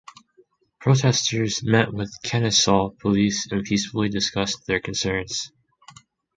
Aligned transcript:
Protesters 0.79 1.61
met 1.61 1.93
with 1.93 2.11
Kennesaw 2.23 2.89
Police 2.89 3.51
and 3.51 3.63
peacefully 3.63 4.09
discussed 4.09 4.65
their 4.65 4.79
concerns. 4.79 5.51